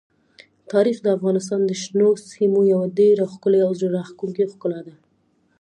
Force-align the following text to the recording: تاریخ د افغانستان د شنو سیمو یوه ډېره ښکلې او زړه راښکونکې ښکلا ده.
تاریخ 0.71 0.97
د 1.01 1.07
افغانستان 1.17 1.59
د 1.65 1.71
شنو 1.81 2.09
سیمو 2.31 2.61
یوه 2.73 2.85
ډېره 2.99 3.23
ښکلې 3.33 3.59
او 3.67 3.71
زړه 3.79 3.89
راښکونکې 3.97 4.45
ښکلا 4.53 4.79
ده. 4.87 4.95